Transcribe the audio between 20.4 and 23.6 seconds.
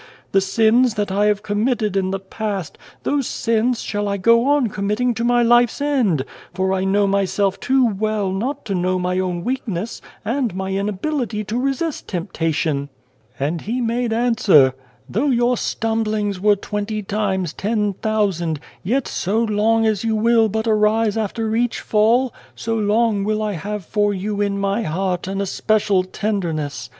but arise after each fall, so long will I